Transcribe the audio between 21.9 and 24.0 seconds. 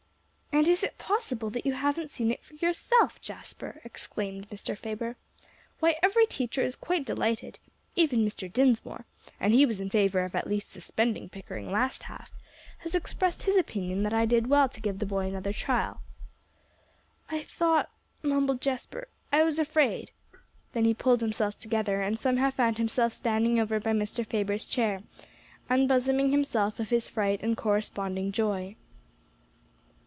and somehow found himself standing over by